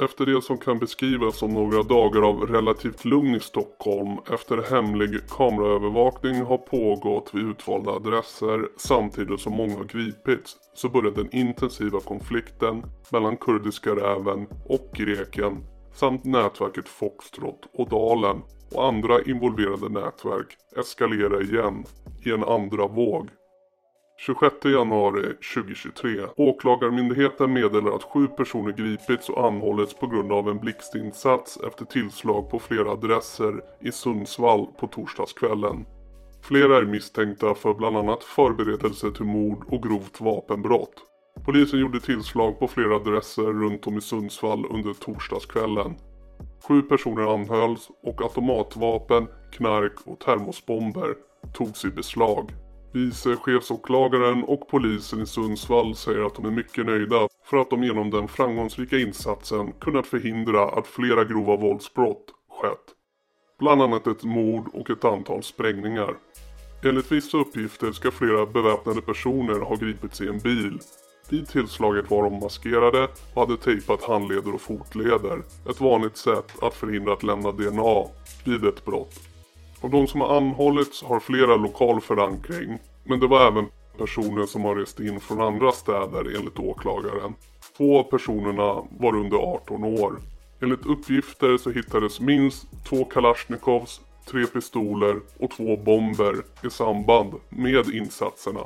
Efter 0.00 0.26
det 0.26 0.42
som 0.42 0.58
kan 0.58 0.78
beskrivas 0.78 1.38
som 1.38 1.54
några 1.54 1.82
dagar 1.82 2.22
av 2.22 2.46
relativt 2.46 3.04
lugn 3.04 3.34
i 3.34 3.40
Stockholm 3.40 4.18
efter 4.32 4.70
hemlig 4.70 5.28
kameraövervakning 5.28 6.42
har 6.42 6.58
pågått 6.58 7.30
vid 7.34 7.44
utvalda 7.44 7.90
adresser 7.90 8.68
samtidigt 8.76 9.40
som 9.40 9.52
många 9.52 9.76
har 9.76 9.84
gripits 9.84 10.56
så 10.74 10.88
började 10.88 11.22
den 11.22 11.34
intensiva 11.34 12.00
konflikten 12.00 12.82
mellan 13.12 13.36
kurdiska 13.36 13.90
räven 13.90 14.46
och 14.68 14.90
greken 14.94 15.64
samt 15.92 16.24
nätverket 16.24 16.88
Foxtrot 16.88 17.60
och 17.72 17.88
Dalen 17.88 18.42
och 18.74 18.86
andra 18.86 19.22
involverade 19.22 19.88
nätverk 19.88 20.56
eskalera 20.76 21.40
igen 21.40 21.84
i 22.24 22.30
en 22.30 22.44
andra 22.44 22.86
våg. 22.86 23.28
26 24.26 24.64
januari 24.64 25.22
2023. 25.54 26.26
Åklagarmyndigheten 26.36 27.52
meddelar 27.52 27.96
att 27.96 28.02
sju 28.02 28.26
personer 28.26 28.72
gripits 28.72 29.28
och 29.28 29.46
anhållits 29.46 29.94
på 29.94 30.06
grund 30.06 30.32
av 30.32 30.48
en 30.48 30.58
blixtinsats 30.58 31.58
efter 31.66 31.84
tillslag 31.84 32.50
på 32.50 32.58
flera 32.58 32.90
adresser 32.90 33.60
i 33.80 33.92
Sundsvall 33.92 34.66
på 34.80 34.86
torsdagskvällen. 34.86 35.86
Flera 36.42 36.76
är 36.76 36.84
misstänkta 36.84 37.54
för 37.54 37.74
bland 37.74 37.96
annat 37.96 38.24
förberedelse 38.24 39.12
till 39.12 39.24
mord 39.24 39.64
och 39.68 39.82
grovt 39.82 40.20
vapenbrott. 40.20 40.94
Polisen 41.44 41.80
gjorde 41.80 42.00
tillslag 42.00 42.58
på 42.58 42.68
flera 42.68 42.96
adresser 42.96 43.42
runt 43.42 43.86
om 43.86 43.98
i 43.98 44.00
Sundsvall 44.00 44.66
under 44.70 44.94
torsdagskvällen. 44.94 45.94
Sju 46.68 46.82
personer 46.82 47.34
anhölls 47.34 47.90
och 48.02 48.22
automatvapen, 48.22 49.26
knark 49.52 49.94
och 50.04 50.20
termosbomber 50.20 51.14
togs 51.54 51.84
i 51.84 51.88
beslag. 51.88 52.63
Vice 52.94 53.36
chefsåklagaren 53.36 54.44
och 54.44 54.68
polisen 54.68 55.22
i 55.22 55.26
Sundsvall 55.26 55.94
säger 55.96 56.26
att 56.26 56.34
de 56.34 56.44
är 56.44 56.50
mycket 56.50 56.86
nöjda 56.86 57.28
för 57.44 57.56
att 57.56 57.70
de 57.70 57.84
genom 57.84 58.10
den 58.10 58.28
framgångsrika 58.28 58.98
insatsen 58.98 59.72
kunnat 59.72 60.06
förhindra 60.06 60.68
att 60.68 60.86
flera 60.86 61.24
grova 61.24 61.56
våldsbrott 61.56 62.24
skett. 62.60 62.94
Bland 63.58 63.82
annat 63.82 64.06
ett 64.06 64.24
mord 64.24 64.68
och 64.72 64.90
ett 64.90 65.04
antal 65.04 65.42
sprängningar. 65.42 66.14
Enligt 66.84 67.12
vissa 67.12 67.38
uppgifter 67.38 67.92
ska 67.92 68.10
flera 68.10 68.46
beväpnade 68.46 69.00
personer 69.00 69.60
ha 69.60 69.76
gripits 69.76 70.20
i 70.20 70.28
en 70.28 70.38
bil. 70.38 70.78
Vid 71.30 71.48
tillslaget 71.48 72.10
var 72.10 72.22
de 72.22 72.40
maskerade 72.40 73.08
och 73.34 73.40
hade 73.40 73.56
tejpat 73.56 74.04
handleder 74.04 74.54
och 74.54 74.60
fotleder. 74.60 75.42
Ett 75.70 75.80
vanligt 75.80 76.16
sätt 76.16 76.62
att 76.62 76.74
förhindra 76.74 77.12
att 77.12 77.22
lämna 77.22 77.52
DNA 77.52 78.04
vid 78.44 78.64
ett 78.64 78.84
brott. 78.84 79.20
Av 79.84 79.90
de 79.90 80.06
som 80.06 80.20
har 80.20 80.36
anhållits 80.36 81.02
har 81.02 81.20
flera 81.20 81.56
lokal 81.56 82.00
förankring. 82.00 82.78
Men 83.04 83.20
det 83.20 83.26
var 83.26 83.46
även 83.46 83.66
personer 83.98 84.46
som 84.46 84.64
har 84.64 84.76
rest 84.76 85.00
in 85.00 85.20
från 85.20 85.40
andra 85.40 85.72
städer 85.72 86.36
enligt 86.36 86.58
åklagaren. 86.58 87.34
Två 87.76 87.98
av 87.98 88.02
personerna 88.02 88.82
var 88.98 89.16
under 89.16 89.36
18 89.36 89.84
år. 89.84 90.16
Enligt 90.60 90.86
uppgifter 90.86 91.56
så 91.56 91.70
hittades 91.70 92.20
minst 92.20 92.66
två 92.88 93.04
Kalashnikovs, 93.04 94.00
tre 94.26 94.46
pistoler 94.46 95.20
och 95.38 95.50
två 95.50 95.76
bomber 95.76 96.34
i 96.66 96.70
samband 96.70 97.34
med 97.48 97.94
insatserna. 97.94 98.60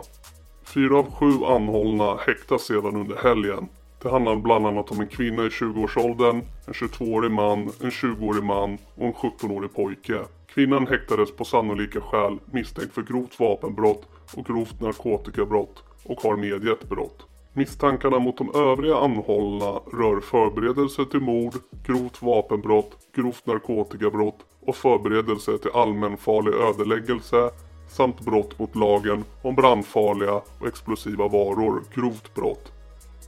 Fyra 0.65 0.99
av 0.99 1.13
sju 1.13 1.45
anhållna 1.45 2.17
häktas 2.17 2.63
sedan 2.63 2.97
under 2.97 3.17
helgen. 3.17 3.69
Det 4.03 4.11
handlar 4.11 4.37
bland 4.37 4.67
annat 4.67 4.91
om 4.91 5.01
en 5.01 5.09
kvinna 5.09 5.43
i 5.43 5.49
20-årsåldern, 5.49 6.43
en 6.67 6.73
22-årig 6.73 7.31
man, 7.31 7.59
en 7.59 7.91
20-årig 7.91 8.45
man 8.45 8.79
och 8.95 9.07
en 9.07 9.15
17-årig 9.15 9.75
pojke. 9.75 10.19
Kvinnan 10.47 10.87
häktades 10.87 11.37
på 11.37 11.45
sannolika 11.45 12.01
skäl 12.01 12.39
misstänkt 12.45 12.95
för 12.95 13.03
grovt 13.03 13.41
vapenbrott 13.41 14.09
och 14.35 14.47
grovt 14.47 14.81
narkotikabrott 14.81 15.83
och 16.05 16.21
har 16.21 16.37
medgett 16.37 16.89
brott. 16.89 17.27
Misstankarna 17.53 18.19
mot 18.19 18.39
de 18.39 18.55
övriga 18.55 18.97
anhållna 18.97 19.81
rör 19.93 20.21
förberedelse 20.21 21.05
till 21.05 21.21
mord, 21.21 21.55
grovt 21.87 22.23
vapenbrott, 22.23 22.97
grovt 23.15 23.47
narkotikabrott 23.47 24.39
och 24.61 24.77
förberedelse 24.77 25.59
till 25.59 25.71
allmänfarlig 25.75 26.55
ödeläggelse 26.55 27.51
samt 27.89 28.21
brott 28.21 28.59
mot 28.59 28.77
lagen 28.77 29.25
om 29.43 29.55
brandfarliga 29.55 30.35
och 30.35 30.67
explosiva 30.67 31.29
varor, 31.29 31.83
grovt 31.95 32.35
brott. 32.35 32.73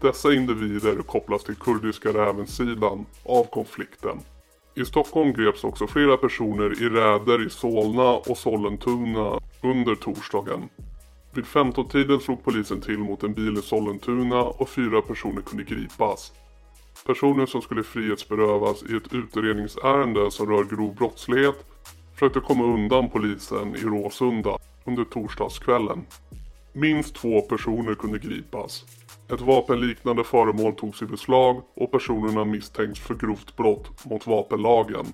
Dessa 0.00 0.34
individer 0.34 1.02
kopplas 1.02 1.44
till 1.44 1.56
kurdiska 1.56 2.08
rävensidan 2.08 3.06
av 3.24 3.44
konflikten. 3.44 4.18
I 4.74 4.84
Stockholm 4.84 5.32
greps 5.32 5.64
också 5.64 5.86
flera 5.86 6.16
personer 6.16 6.82
i 6.82 6.88
räder 6.88 7.46
i 7.46 7.50
Solna 7.50 8.10
och 8.10 8.38
Sollentuna 8.38 9.40
under 9.62 9.94
torsdagen. 9.94 10.68
Vid 11.34 11.44
15-tiden 11.44 12.20
slog 12.20 12.44
polisen 12.44 12.80
till 12.80 12.98
mot 12.98 13.22
en 13.22 13.34
bil 13.34 13.58
i 13.58 13.62
Sollentuna 13.62 14.42
och 14.42 14.68
fyra 14.68 15.02
personer 15.02 15.42
kunde 15.42 15.64
gripas. 15.64 16.32
Personer 17.06 17.46
som 17.46 17.62
skulle 17.62 17.82
frihetsberövas 17.82 18.82
i 18.82 18.96
ett 18.96 19.12
utredningsärende 19.12 20.30
som 20.30 20.50
rör 20.50 20.64
grov 20.64 20.94
brottslighet 20.94 21.64
försökte 22.14 22.40
komma 22.40 22.64
undan 22.64 23.10
polisen 23.10 23.76
i 23.76 23.78
Råsunda 23.78 24.58
under 24.84 25.04
torsdagskvällen. 25.04 26.06
Minst 26.72 27.14
två 27.14 27.40
personer 27.40 27.94
kunde 27.94 28.18
gripas. 28.18 28.84
Ett 29.28 29.40
vapenliknande 29.40 30.24
föremål 30.24 30.74
togs 30.74 31.02
i 31.02 31.06
beslag 31.06 31.62
och 31.74 31.92
personerna 31.92 32.44
misstänks 32.44 33.00
för 33.00 33.14
grovt 33.14 33.56
brott 33.56 34.04
mot 34.04 34.26
vapenlagen. 34.26 35.06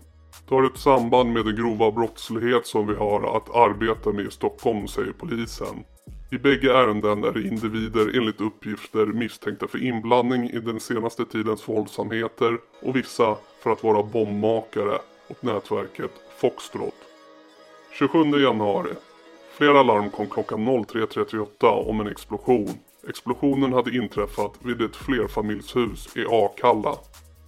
Det 0.49 0.55
har 0.55 0.65
ett 0.65 0.79
samband 0.79 1.33
med 1.33 1.45
den 1.45 1.57
grova 1.57 1.91
brottslighet 1.91 2.67
som 2.67 2.87
vi 2.87 2.95
har 2.95 3.37
att 3.37 3.55
arbeta 3.55 4.13
med 4.13 4.27
i 4.27 4.31
Stockholm, 4.31 4.89
säger 4.89 5.13
polisen. 5.13 5.85
I 6.31 6.39
bägge 6.39 6.73
ärenden 6.73 7.25
är 7.25 7.33
det 7.33 7.43
individer 7.43 8.17
enligt 8.19 8.41
uppgifter 8.41 9.07
misstänkta 9.07 9.67
för 9.69 9.83
inblandning 9.83 10.51
i 10.51 10.59
den 10.61 10.81
senaste 10.81 11.25
tidens 11.25 11.69
våldsamheter 11.69 12.59
och 12.83 12.97
vissa 12.97 13.37
för 13.63 13.71
att 13.71 13.83
vara 13.83 14.03
bombmakare 14.03 14.99
åt 15.29 15.43
nätverket 15.43 16.11
Foxtrot. 16.41 16.95
27 17.99 18.19
januari. 18.25 18.93
Flera 19.53 19.83
larm 19.83 20.11
kom 20.11 20.27
klockan 20.27 20.69
03.38 20.69 21.89
om 21.89 22.01
en 22.01 22.07
explosion. 22.07 22.71
Explosionen 23.09 23.73
hade 23.73 23.97
inträffat 23.97 24.53
vid 24.63 24.83
ett 24.83 24.97
flerfamiljshus 24.97 26.17
i 26.17 26.27
Akalla. 26.31 26.95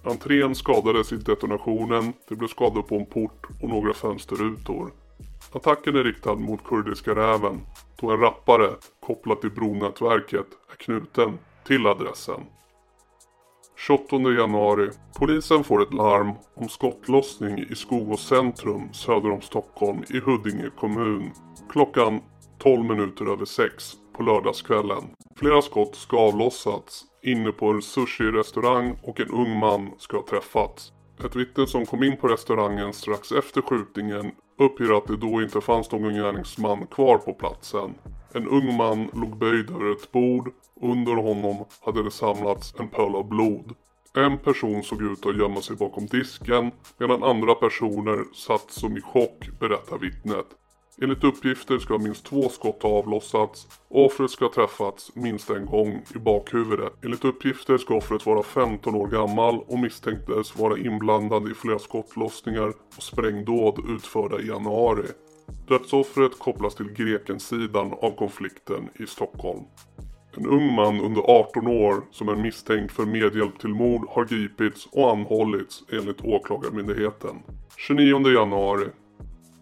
Entrén 0.09 0.55
skadades 0.55 1.11
i 1.11 1.15
detonationen, 1.15 2.13
det 2.29 2.35
blev 2.35 2.47
skador 2.47 2.81
på 2.81 2.95
en 2.95 3.05
port 3.05 3.47
och 3.61 3.69
några 3.69 3.93
fönsterrutor. 3.93 4.91
Attacken 5.51 5.95
är 5.95 6.03
riktad 6.03 6.35
mot 6.35 6.63
Kurdiska 6.63 7.15
räven 7.15 7.61
då 8.01 8.11
en 8.11 8.19
rappare 8.19 8.69
kopplad 8.99 9.41
till 9.41 9.51
bronätverket 9.51 10.45
är 10.71 10.75
knuten 10.75 11.37
till 11.67 11.87
adressen. 11.87 12.41
28 13.77 14.15
januari. 14.15 14.89
Polisen 15.19 15.63
får 15.63 15.81
ett 15.81 15.93
larm 15.93 16.31
om 16.55 16.69
skottlossning 16.69 17.59
i 17.59 17.75
Skogås 17.75 18.27
centrum 18.27 18.93
söder 18.93 19.31
om 19.31 19.41
Stockholm 19.41 20.03
i 20.09 20.19
Huddinge 20.19 20.69
kommun. 20.79 21.31
Klockan 21.69 22.21
12 22.57 22.85
minuter 22.85 23.25
över 23.25 23.45
6 23.45 23.93
på 24.19 24.23
lördagskvällen. 24.23 25.03
Flera 25.35 25.61
skott 25.61 25.95
ska 25.95 26.17
ha 26.17 26.27
avlossats 26.27 27.03
inne 27.23 27.51
på 27.51 27.69
en 27.69 27.81
sushi-restaurang 27.81 28.99
och 29.03 29.19
en 29.19 29.29
ung 29.29 29.59
man 29.59 29.91
ska 29.97 30.17
ha 30.17 30.25
träffats. 30.29 30.91
Ett 31.25 31.35
vittne 31.35 31.67
som 31.67 31.85
kom 31.85 32.03
in 32.03 32.17
på 32.17 32.27
restaurangen 32.27 32.93
strax 32.93 33.31
efter 33.31 33.61
skjutningen 33.61 34.31
uppger 34.59 34.97
att 34.97 35.07
det 35.07 35.17
då 35.17 35.41
inte 35.41 35.61
fanns 35.61 35.91
någon 35.91 36.13
gärningsman 36.13 36.87
kvar 36.87 37.17
på 37.17 37.33
platsen. 37.33 37.93
En 38.33 38.47
ung 38.47 38.77
man 38.77 39.09
låg 39.13 39.37
böjd 39.37 39.69
över 39.69 39.91
ett 39.91 40.11
bord 40.11 40.51
och 40.75 40.89
under 40.91 41.13
honom 41.13 41.65
hade 41.85 42.03
det 42.03 42.11
samlats 42.11 42.75
en 42.79 42.87
pöl 42.87 43.15
av 43.15 43.29
blod. 43.29 43.75
En 44.13 44.37
person 44.37 44.83
såg 44.83 45.01
ut 45.01 45.25
att 45.25 45.37
gömma 45.37 45.61
sig 45.61 45.75
bakom 45.75 46.05
disken 46.05 46.71
medan 46.97 47.23
andra 47.23 47.55
personer 47.55 48.23
satt 48.33 48.71
som 48.71 48.97
i 48.97 49.01
chock 49.01 49.49
berättar 49.59 49.97
vittnet. 49.97 50.58
Enligt 51.01 51.23
uppgifter 51.23 51.79
ska 51.79 51.97
minst 51.97 52.25
två 52.25 52.49
skott 52.49 52.83
ha 52.83 52.89
avlossats 52.89 53.67
och 53.87 54.05
offret 54.05 54.31
ska 54.31 54.45
ha 54.45 54.53
träffats 54.53 55.15
minst 55.15 55.49
en 55.49 55.65
gång 55.65 56.01
i 56.15 56.17
bakhuvudet. 56.17 56.93
Enligt 57.03 57.25
uppgifter 57.25 57.77
ska 57.77 57.95
offret 57.95 58.25
vara 58.25 58.43
15 58.43 58.95
år 58.95 59.07
gammal 59.07 59.59
och 59.67 59.79
misstänktes 59.79 60.57
vara 60.57 60.77
inblandad 60.77 61.51
i 61.51 61.53
flera 61.53 61.79
skottlossningar 61.79 62.73
och 62.97 63.03
sprängdåd 63.03 63.79
utförda 63.89 64.39
i 64.39 64.47
januari. 64.47 65.07
Dödsoffret 65.67 66.39
kopplas 66.39 66.75
till 66.75 66.91
Grekensidan 66.93 67.93
av 68.01 68.15
konflikten 68.15 68.89
i 68.99 69.07
Stockholm. 69.07 69.63
En 70.37 70.45
ung 70.45 70.73
man 70.75 71.01
under 71.01 71.21
18 71.21 71.67
år 71.67 72.03
som 72.11 72.29
är 72.29 72.35
misstänkt 72.35 72.91
för 72.91 73.05
medhjälp 73.05 73.59
till 73.59 73.73
mord 73.73 74.05
har 74.09 74.25
gripits 74.25 74.85
och 74.91 75.11
anhållits 75.11 75.83
enligt 75.91 76.21
Åklagarmyndigheten. 76.23 77.35
29 77.77 78.29
januari 78.31 78.85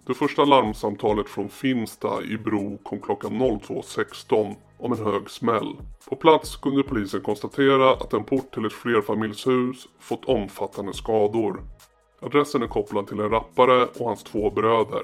det 0.07 0.13
första 0.13 0.45
larmsamtalet 0.45 1.29
från 1.29 1.49
Finsta 1.49 2.23
i 2.23 2.37
Bro 2.37 2.77
kom 2.77 3.01
klockan 3.01 3.31
02.16 3.31 4.55
om 4.79 4.91
en 4.91 5.05
hög 5.05 5.29
smäll. 5.29 5.75
På 6.09 6.15
plats 6.15 6.55
kunde 6.55 6.83
polisen 6.83 7.21
konstatera 7.21 7.91
att 7.91 8.13
en 8.13 8.23
port 8.23 8.53
till 8.53 8.65
ett 8.65 8.73
flerfamiljshus 8.73 9.87
fått 9.99 10.25
omfattande 10.25 10.93
skador. 10.93 11.63
Adressen 12.21 12.63
är 12.63 12.67
kopplad 12.67 13.07
till 13.07 13.19
en 13.19 13.29
rappare 13.29 13.85
och 13.85 14.05
hans 14.05 14.23
två 14.23 14.49
bröder. 14.49 15.03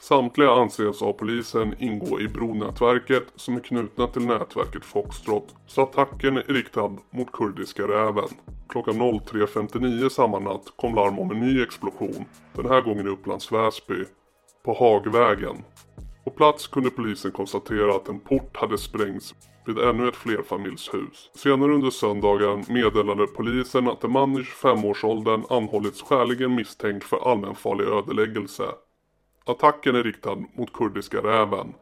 Samtliga 0.00 0.50
anses 0.50 1.02
av 1.02 1.12
polisen 1.12 1.74
ingå 1.78 2.20
i 2.20 2.28
Bronätverket 2.28 3.24
som 3.36 3.56
är 3.56 3.60
knutna 3.60 4.06
till 4.06 4.26
nätverket 4.26 4.84
Foxtrot 4.84 5.54
så 5.66 5.82
attacken 5.82 6.36
är 6.36 6.42
riktad 6.42 6.96
mot 7.10 7.32
kurdiska 7.32 7.82
räven. 7.82 8.28
Klockan 8.68 8.94
03.59 8.94 10.08
samma 10.08 10.38
natt 10.38 10.72
kom 10.76 10.94
larm 10.94 11.18
om 11.18 11.30
en 11.30 11.40
ny 11.40 11.62
explosion. 11.62 12.24
Den 12.52 12.68
här 12.68 12.80
gången 12.80 13.06
i 13.06 13.10
Upplands 13.10 13.52
Väsby. 13.52 14.04
På 14.64 14.74
Hagvägen. 14.74 15.64
På 16.24 16.30
plats 16.30 16.66
kunde 16.66 16.90
polisen 16.90 17.30
konstatera 17.30 17.94
att 17.94 18.08
en 18.08 18.20
port 18.20 18.56
hade 18.56 18.78
sprängts 18.78 19.34
vid 19.66 19.78
ännu 19.78 20.08
ett 20.08 20.16
flerfamiljshus. 20.16 21.30
Senare 21.34 21.74
under 21.74 21.90
söndagen 21.90 22.64
meddelade 22.68 23.26
polisen 23.26 23.88
att 23.88 24.04
en 24.04 24.12
man 24.12 24.32
i 24.32 24.42
25-årsåldern 24.42 25.44
anhållits 25.50 26.02
skäligen 26.02 26.54
misstänkt 26.54 27.04
för 27.04 27.30
allmänfarlig 27.30 27.84
ödeläggelse. 27.84 28.64
Attacken 29.46 29.96
är 29.96 30.02
riktad 30.02 30.36
mot 30.56 30.72
kurdiska 30.72 31.18
räven. 31.18 31.74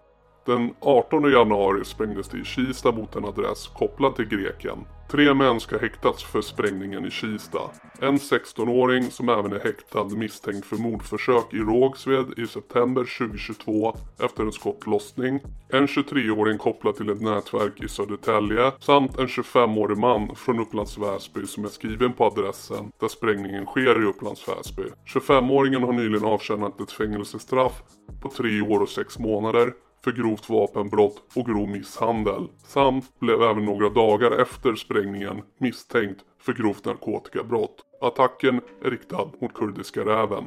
Den 0.47 0.75
18 0.81 1.33
januari 1.33 1.85
sprängdes 1.85 2.29
det 2.29 2.39
i 2.39 2.45
Kista 2.45 2.93
mot 2.93 3.17
en 3.17 3.25
adress 3.25 3.67
kopplad 3.67 4.17
till 4.17 4.29
greken. 4.29 4.79
Tre 5.13 5.35
män 5.35 5.61
ska 5.61 5.79
häktats 5.79 6.25
för 6.25 6.41
sprängningen 6.41 7.07
i 7.07 7.11
Kista. 7.11 7.59
En 8.01 8.17
16-åring 8.17 9.11
som 9.11 9.29
även 9.29 9.53
är 9.53 9.61
häktad 9.61 10.05
misstänkt 10.05 10.67
för 10.67 10.77
mordförsök 10.77 11.55
i 11.55 11.57
Rågsved 11.57 12.39
i 12.39 12.47
september 12.47 13.19
2022 13.19 13.97
efter 14.19 14.43
en 14.43 14.53
skottlossning. 14.53 15.41
En 15.69 15.87
23-åring 15.87 16.59
kopplad 16.59 16.97
till 16.97 17.11
ett 17.11 17.21
nätverk 17.21 17.83
i 17.83 17.89
Södertälje 17.89 18.73
samt 18.81 19.19
en 19.19 19.27
25-årig 19.27 19.99
man 19.99 20.37
från 20.37 20.61
Upplands 20.61 20.99
Väsby 20.99 21.47
som 21.47 21.65
är 21.65 21.69
skriven 21.69 22.13
på 22.13 22.25
adressen 22.25 22.93
där 23.01 23.09
sprängningen 23.09 23.67
sker 23.67 24.03
i 24.03 24.05
Upplands 24.05 24.49
Väsby. 24.49 24.83
25-åringen 25.15 25.85
har 25.87 25.93
nyligen 25.93 26.25
avtjänat 26.25 26.81
ett 26.81 26.93
fängelsestraff 26.93 27.83
på 28.23 28.29
3 28.29 28.61
år 28.61 28.81
och 28.81 28.89
6 28.89 29.19
månader 29.19 29.73
för 30.05 30.13
grovt 30.13 30.49
vapenbrott 30.49 31.23
och 31.37 31.47
grov 31.47 31.69
misshandel. 31.69 32.49
Samt 32.67 33.21
blev 33.21 33.43
även 33.43 33.65
några 33.65 33.89
dagar 33.89 34.31
efter 34.31 34.75
sprängningen 34.75 35.43
misstänkt 35.59 36.21
för 36.41 36.53
grovt 36.53 36.85
narkotikabrott. 36.85 37.77
Attacken 38.01 38.61
är 38.85 38.91
riktad 38.91 39.31
mot 39.41 39.55
kurdiska 39.55 40.01
räven. 40.01 40.45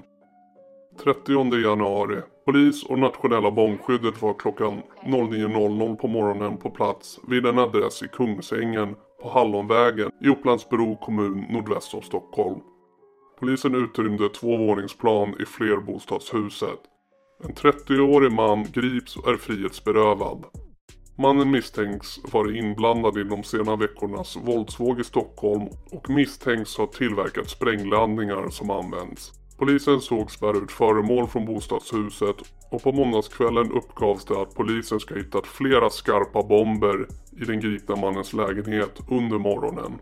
30 1.04 1.62
januari. 1.64 2.22
Polis 2.46 2.84
och 2.84 3.00
nationella 3.00 3.52
bombskyddet 3.52 4.22
var 4.22 4.34
klockan 4.34 4.82
09.00 5.04 5.96
på 5.96 6.08
morgonen 6.08 6.58
på 6.58 6.70
plats 6.70 7.20
vid 7.28 7.46
en 7.46 7.60
adress 7.60 8.04
i 8.04 8.08
Kungsängen 8.08 8.96
på 9.22 9.30
Hallonvägen 9.30 10.12
i 10.22 10.30
Upplandsbro 10.30 10.96
kommun 10.96 11.46
nordväst 11.50 11.94
om 11.94 12.02
Stockholm. 12.02 12.60
Polisen 13.40 13.76
utrymde 13.76 14.30
två 14.30 14.58
våningsplan 14.58 15.36
i 15.40 15.46
flerbostadshuset. 15.46 16.80
En 17.44 17.54
30-årig 17.54 18.32
man 18.32 18.64
grips 18.72 19.16
och 19.16 19.30
är 19.30 19.38
frihetsberövad. 19.38 20.46
Mannen 21.18 21.52
misstänks 21.52 22.20
vara 22.34 22.52
inblandad 22.52 23.18
i 23.18 23.24
de 23.24 23.44
sena 23.44 23.76
veckornas 23.76 24.38
våldsvåg 24.38 25.00
i 25.00 25.04
Stockholm 25.04 25.68
och 25.92 26.10
misstänks 26.10 26.78
ha 26.78 26.88
tillverkat 26.88 27.50
sprängladdningar 27.50 28.50
som 28.50 28.70
används. 28.70 29.32
Polisen 29.58 30.02
sågs 30.02 30.40
bära 30.40 30.58
ut 30.58 30.72
föremål 30.72 31.28
från 31.28 31.46
bostadshuset 31.46 32.36
och 32.72 32.84
på 32.84 32.92
måndagskvällen 32.92 33.72
uppgavs 33.72 34.26
det 34.26 34.42
att 34.42 34.56
polisen 34.56 35.00
ska 35.00 35.14
ha 35.14 35.22
hittat 35.22 35.48
flera 35.48 35.90
skarpa 35.90 36.44
bomber 36.44 37.08
i 37.42 37.46
den 37.46 37.60
gripna 37.60 37.96
mannens 37.96 38.34
lägenhet 38.34 39.02
under 39.10 39.38
morgonen. 39.38 40.00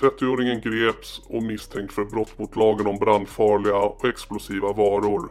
30-åringen 0.00 0.60
greps 0.60 1.22
och 1.28 1.42
misstänkt 1.42 1.92
för 1.92 2.04
brott 2.04 2.38
mot 2.38 2.56
lagen 2.56 2.86
om 2.86 2.96
brandfarliga 2.96 3.76
och 3.76 4.04
explosiva 4.04 4.72
varor. 4.72 5.30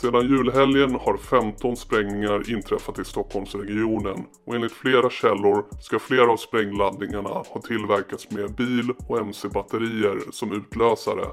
Sedan 0.00 0.28
julhelgen 0.28 0.94
har 0.94 1.16
15 1.16 1.76
sprängningar 1.76 2.50
inträffat 2.50 2.98
i 2.98 3.04
Stockholmsregionen 3.04 4.24
och 4.46 4.54
enligt 4.54 4.72
flera 4.72 5.10
källor 5.10 5.64
ska 5.80 5.98
flera 5.98 6.32
av 6.32 6.36
sprängladdningarna 6.36 7.28
ha 7.28 7.60
tillverkats 7.66 8.30
med 8.30 8.54
bil 8.54 8.92
och 9.08 9.18
mc-batterier 9.18 10.18
som 10.30 10.52
utlösare. 10.52 11.24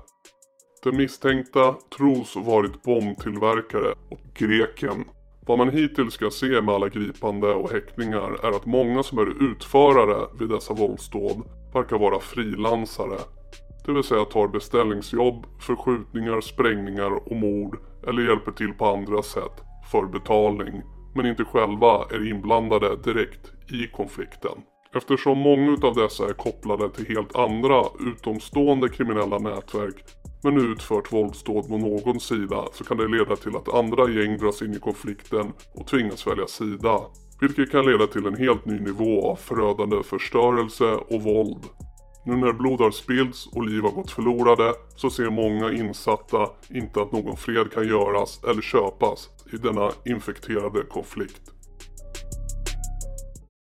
Den 0.84 0.98
misstänkta 0.98 1.76
tros 1.98 2.36
varit 2.36 2.84
bombtillverkare 2.84 3.92
och 4.10 4.22
greken. 4.34 5.06
Vad 5.46 5.58
man 5.58 5.70
hittills 5.70 6.14
ska 6.14 6.30
se 6.30 6.62
med 6.62 6.76
alla 6.76 6.90
gripande 6.90 7.54
och 7.54 7.72
häktningar 7.72 8.46
är 8.46 8.52
att 8.56 8.66
många 8.66 9.04
som 9.04 9.18
är 9.18 9.52
utförare 9.52 10.28
vid 10.40 10.50
dessa 10.50 10.74
våldsdåd 10.74 11.44
verkar 11.74 11.98
vara 11.98 12.20
frilansare. 12.20 13.20
Det 13.86 13.92
vill 13.92 14.04
säga 14.04 14.26
tar 14.26 14.48
beställningsjobb 14.48 15.46
för 15.62 15.76
skjutningar, 15.76 16.42
sprängningar 16.42 17.12
och 17.12 17.36
mord 17.36 17.78
eller 18.08 18.22
hjälper 18.22 18.52
till 18.52 18.74
på 18.74 18.86
andra 18.86 19.24
sätt 19.24 19.64
för 19.92 20.06
betalning 20.06 20.82
men 21.16 21.26
inte 21.26 21.44
själva 21.44 22.06
är 22.12 22.30
inblandade 22.30 22.96
direkt 22.96 23.52
i 23.72 23.88
konflikten. 23.88 24.58
Eftersom 24.96 25.38
många 25.38 25.78
av 25.88 25.96
dessa 25.96 26.30
är 26.30 26.34
kopplade 26.34 26.90
till 26.90 27.08
helt 27.16 27.36
andra 27.36 27.84
utomstående 28.00 28.90
kriminella 28.90 29.38
nätverk 29.38 30.04
men 30.44 30.72
utfört 30.72 31.14
våldsdåd 31.14 31.70
mot 31.70 31.82
någon 31.82 32.20
sida 32.20 32.66
så 32.74 32.84
kan 32.84 32.98
det 32.98 33.08
leda 33.08 33.36
till 33.36 33.56
att 33.56 33.74
andra 33.74 34.10
gäng 34.10 34.38
dras 34.38 34.62
in 34.62 34.74
i 34.74 34.80
konflikten 34.80 35.54
och 35.76 35.88
tvingas 35.88 36.28
välja 36.28 36.48
sida. 36.48 37.00
Vilket 37.42 37.72
kan 37.72 37.86
leda 37.86 38.08
till 38.08 38.26
en 38.26 38.38
helt 38.38 38.66
ny 38.66 38.80
nivå 38.80 39.32
av 39.32 39.36
förödande 39.36 40.04
förstörelse 40.04 40.92
och 40.94 41.22
våld. 41.24 41.64
Nu 42.28 42.36
när 42.38 42.54
blod 42.54 42.82
har 42.82 42.92
spillts 42.92 43.48
och 43.48 43.68
liv 43.68 43.84
har 43.84 43.92
gått 43.92 44.12
förlorade 44.12 44.74
så 44.96 45.10
ser 45.10 45.30
många 45.30 45.72
insatta 45.72 46.50
inte 46.70 47.02
att 47.02 47.12
någon 47.12 47.38
fred 47.38 47.72
kan 47.74 47.88
göras 47.88 48.44
eller 48.44 48.62
köpas 48.62 49.30
i 49.54 49.58
denna 49.58 49.92
infekterade 50.06 50.84
konflikt. 50.84 51.42